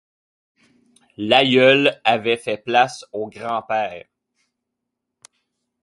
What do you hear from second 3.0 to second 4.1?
au grand-père.